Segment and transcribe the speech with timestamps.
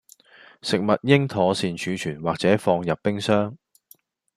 [0.63, 3.55] 食物應妥善儲存或者放入冰箱